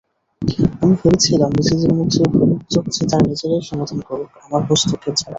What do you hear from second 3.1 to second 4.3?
তারা নিজেরাই সমাধান করুক,